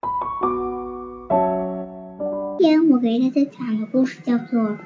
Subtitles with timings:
[0.00, 0.08] 今
[2.60, 4.60] 天我给大家讲的故事叫做《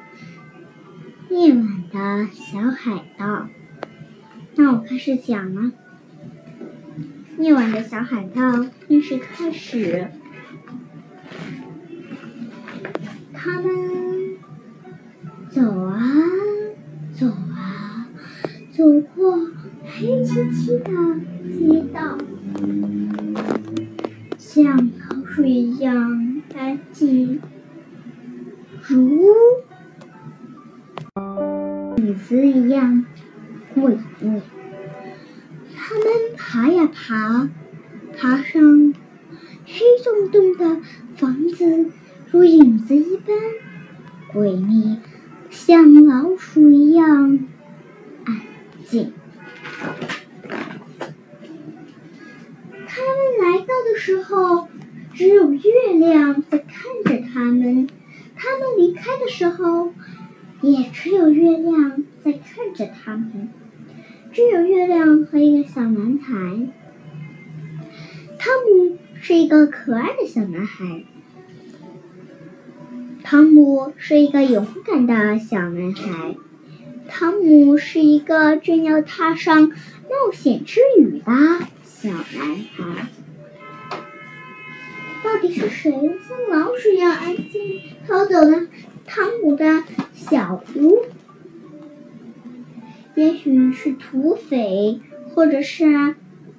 [1.29, 3.27] 夜晚的小海盗》。
[4.55, 5.73] 那我开始讲了。
[7.39, 10.09] 夜晚的小海盗正式开始，
[13.35, 14.39] 他们
[15.51, 16.01] 走啊
[17.13, 18.09] 走啊，
[18.71, 19.39] 走过
[19.85, 20.91] 黑漆漆的
[26.57, 27.41] 安静。
[28.85, 29.21] 如
[31.99, 33.05] 影子一样
[33.75, 34.43] 诡异，
[35.75, 36.05] 他们
[36.37, 37.49] 爬呀爬，
[38.17, 38.95] 爬上
[39.65, 40.81] 黑洞洞的
[41.17, 41.91] 房子，
[42.31, 43.37] 如影子一般
[44.35, 44.99] 诡秘，
[45.51, 47.47] 像老鼠一样
[48.25, 48.41] 安
[48.85, 49.13] 静。
[52.87, 54.69] 他们来到的时候，
[55.15, 57.89] 只有月亮在看着他们。
[58.35, 59.93] 他们离开的时候，
[60.63, 63.51] 也只有月亮在看着他们。
[64.33, 66.35] 只有月亮和一个小男孩。
[68.39, 71.05] 汤姆是一个可爱的小男孩。
[73.23, 76.35] 汤姆是一个勇敢的小男孩。
[77.09, 81.33] 汤姆是一个正要踏上冒险之旅的
[81.85, 83.07] 小男孩。
[85.33, 88.67] 到底是谁像老鼠一样安静偷走了
[89.07, 91.07] 汤姆的小屋？
[93.15, 96.17] 也许是土匪，或者是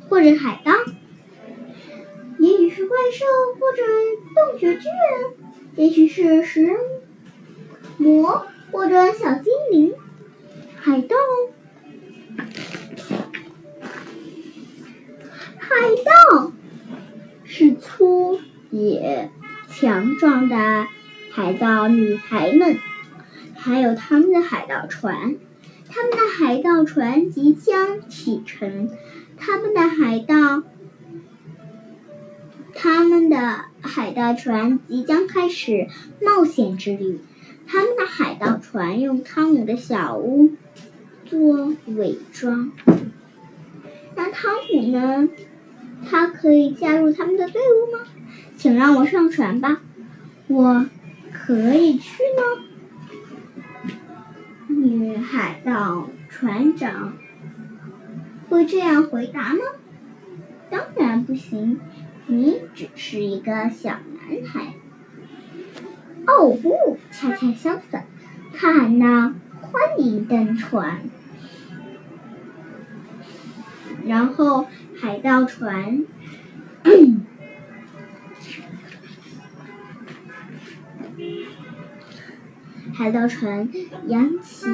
[0.09, 0.71] 或者海盗，
[2.39, 3.25] 也许是怪兽，
[3.59, 3.83] 或者
[4.33, 5.35] 洞穴巨人，
[5.75, 6.75] 也许是食人
[7.97, 9.93] 魔，或者小精灵。
[10.77, 11.15] 海盗，
[15.59, 15.67] 海
[16.31, 16.51] 盗
[17.43, 18.39] 是粗。
[18.73, 19.29] 也
[19.69, 20.87] 强壮的
[21.31, 22.75] 海盗女孩们，
[23.55, 25.35] 还有他们的海盗船。
[25.87, 28.89] 他们的海盗船即将启程，
[29.37, 30.63] 他们的海盗，
[32.73, 35.87] 他们的海盗船即将开始
[36.19, 37.19] 冒险之旅。
[37.67, 40.53] 他们的海盗船用汤姆的小屋
[41.25, 42.71] 做伪装。
[44.15, 45.29] 那汤姆呢？
[46.09, 47.99] 他可以加入他们的队伍吗？
[48.57, 49.81] 请让我上船吧，
[50.47, 50.85] 我
[51.31, 52.43] 可以去吗？
[54.67, 57.13] 女海盗船长
[58.49, 59.59] 会这样回答吗？
[60.69, 61.79] 当然不行，
[62.27, 64.73] 你只是一个小男孩。
[66.25, 68.05] 哦不，恰恰相反，
[68.53, 71.01] 他喊道：“欢迎登船。”
[74.07, 74.67] 然后
[75.03, 76.05] 海盗船。
[82.93, 83.69] 海盗船
[84.07, 84.65] 扬起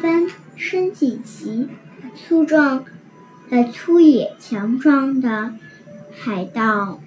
[0.00, 0.26] 帆，
[0.56, 1.68] 升起旗，
[2.16, 2.84] 粗壮、
[3.50, 5.54] 呃粗野、强壮的
[6.10, 7.00] 海盗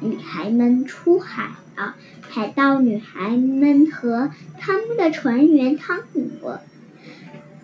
[0.00, 1.96] 女孩们出海了。
[2.20, 4.30] 海盗女孩们和
[4.60, 6.60] 他们的船员汤姆，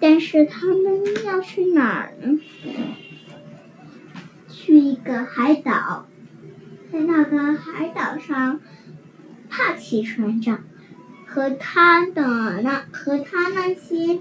[0.00, 2.38] 但是他们要去哪儿呢？
[4.48, 6.06] 去一个海岛，
[6.92, 8.60] 在那个海岛上。
[9.48, 10.64] 帕奇船长
[11.24, 14.18] 和他的那和他那些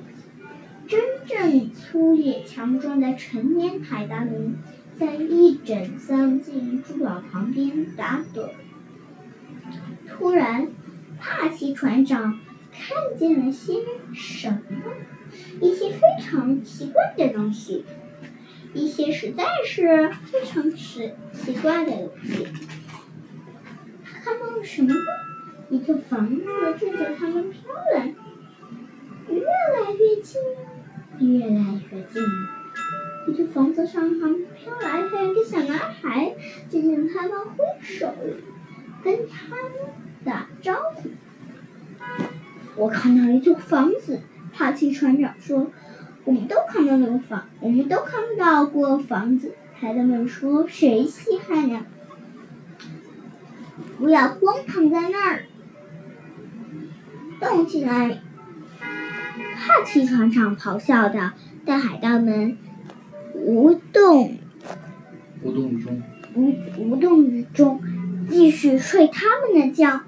[0.88, 4.56] 真正粗野强壮的成年海盗们，
[4.98, 8.52] 在一整艘建筑岛旁边打盹。
[10.08, 10.68] 突然，
[11.20, 12.40] 帕奇船长
[12.72, 13.74] 看见了些
[14.14, 14.60] 什么？
[15.62, 17.86] 一些非常奇怪的东西，
[18.74, 22.48] 一些实在是非常奇奇怪的东西。
[24.04, 25.00] 他看到了什么呢？
[25.70, 26.44] 一座房子
[26.80, 27.62] 正着他们飘
[27.96, 28.14] 来，
[29.30, 30.40] 越来越近，
[31.20, 32.24] 越来越近。
[33.28, 36.36] 一座房子上他们飘来，还有一个小男孩
[36.70, 38.14] 正向他们挥手，
[39.04, 39.60] 跟他们
[40.24, 41.10] 打招呼。
[42.76, 44.22] 我看到了一座房子，
[44.56, 45.72] 帕奇船长说
[46.24, 51.86] ：“我们都看到那个房，我们都看到过房子。”孩子们说：“谁稀罕呀？”
[54.00, 55.44] 不要光躺在那儿，
[57.42, 58.22] 动起来！
[58.80, 61.34] 帕奇船长咆哮道。
[61.68, 62.60] 但海盗们
[63.34, 64.38] 无动，
[65.42, 66.04] 无动中，
[66.36, 67.82] 无无动于衷
[68.30, 70.02] 继续睡他们的觉，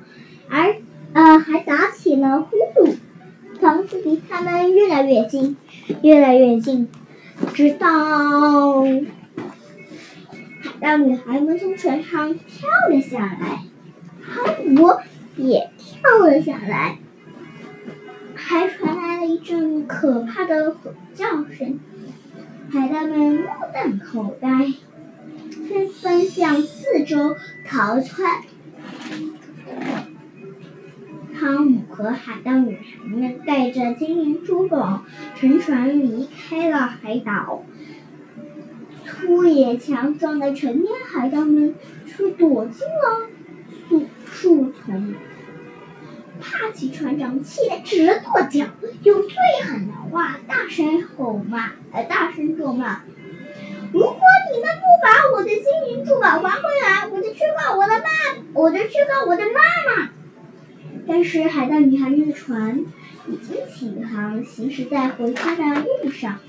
[0.50, 0.76] 而
[1.14, 2.96] 呃还打起了呼噜。
[3.60, 5.58] 房子离他们越来越近，
[6.04, 6.88] 越来越近，
[7.54, 8.82] 直到
[10.62, 13.64] 海盗女孩们从船上跳了下来，
[14.24, 14.90] 汤姆
[15.36, 17.00] 也跳了下来，
[18.36, 21.80] 还传来了一阵可怕的吼叫声。
[22.72, 24.50] 海盗们目瞪口呆，
[25.68, 27.36] 纷纷向四周
[27.68, 28.42] 逃窜。
[31.40, 35.06] 汤姆和海盗女孩们带着金银珠宝
[35.36, 37.64] 乘船离开了海岛。
[39.06, 41.76] 粗野强壮的成年海盗们
[42.08, 43.28] 却躲进了
[43.70, 45.14] 树树丛。
[46.42, 48.66] 帕奇船长气得直跺脚，
[49.04, 53.04] 用最狠的话大声吼骂，呃，大声咒骂
[53.94, 54.20] ：“如果
[54.52, 58.10] 你们不把我的金银珠宝还回来，我就去告我的妈，
[58.54, 60.10] 我就去告我的妈妈。”
[61.06, 62.80] 但是海盗女孩们的船
[63.28, 66.40] 已经起航，行驶在回家的路上。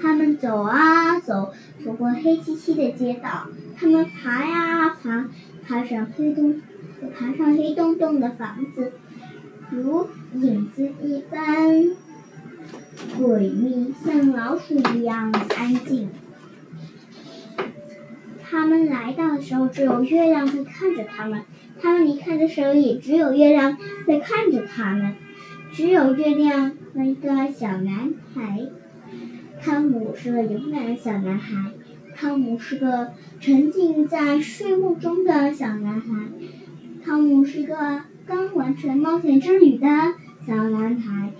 [0.00, 1.52] 他们走啊走，
[1.84, 3.46] 走过黑漆漆的街道，
[3.76, 5.28] 他们爬呀爬，
[5.64, 6.60] 爬上黑洞，
[7.16, 8.92] 爬上黑洞洞的房子，
[9.70, 11.86] 如影子一般
[13.16, 16.08] 诡秘，像老鼠一样安静。
[18.52, 21.40] 他们来到的时候，只有月亮在看着他们；
[21.80, 25.14] 他们离开的时候，也只有月亮在看着他们。
[25.72, 28.66] 只有月亮和一个小男孩。
[29.58, 31.70] 汤姆是个勇敢的小男孩。
[32.14, 36.26] 汤姆是个沉浸在睡梦中的小男孩。
[37.02, 39.86] 汤姆是个刚完成冒险之旅的
[40.46, 41.30] 小男孩。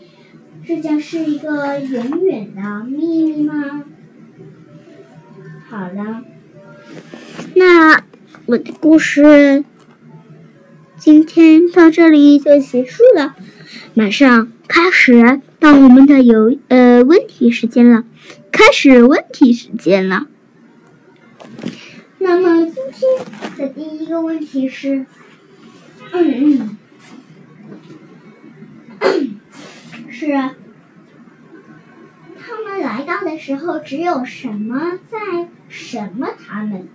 [0.64, 3.84] 这将是一个永远的秘密吗？
[5.68, 6.24] 好了，
[7.54, 8.02] 那
[8.46, 9.64] 我的故事
[10.96, 13.34] 今天到这里就结束了。
[13.94, 18.04] 马上开始到我们的有呃问题时间了，
[18.50, 20.26] 开始问题时间了。
[22.18, 23.26] 那么今天
[23.58, 25.04] 的第一个问题是，
[26.12, 26.76] 嗯
[29.00, 29.40] 嗯，
[30.08, 30.32] 是
[32.38, 36.88] 他们来到的时候只有什么在什么他们？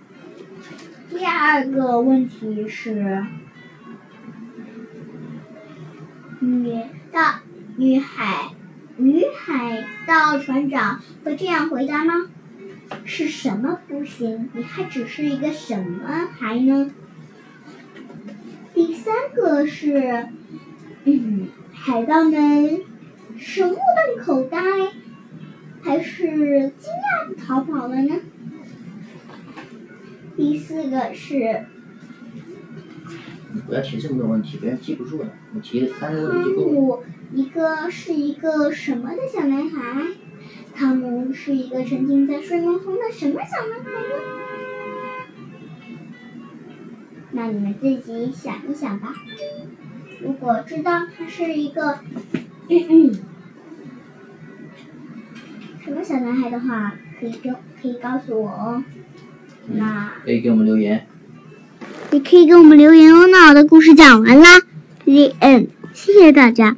[1.17, 3.25] 第二个问题是。
[6.39, 6.71] 女
[7.11, 7.19] 的
[7.75, 8.51] 女海
[8.97, 12.27] 女海盗船长会这样回答吗？
[13.03, 14.51] 是什么不行？
[14.53, 16.91] 你还只是一个什么孩呢？
[18.75, 20.27] 第三个是，
[21.05, 22.81] 嗯，海盗们
[23.39, 24.59] 是目瞪口呆，
[25.81, 26.27] 还是
[26.77, 28.13] 惊讶的逃跑了呢？
[30.37, 31.65] 第四个是。
[33.53, 35.33] 你不要提这么多问题，别人记不住的。
[35.55, 36.71] 我提三个问题就汤够了。
[36.71, 37.03] 姆
[37.33, 40.03] 一个是一个什么的小男孩？
[40.75, 43.97] 汤姆是一个沉浸在睡梦中的什么小男孩呢？
[47.31, 49.13] 那你们自己想一想吧。
[50.21, 51.99] 如果知道他是一个
[55.83, 58.83] 什么小男孩的话，可以跟可以告诉我哦。
[59.67, 61.05] 那可以给我们留言。
[62.11, 63.27] 你可以给我们留言哦。
[63.27, 64.61] 那我的故事讲完啦
[65.03, 66.77] ，The end，谢谢大家。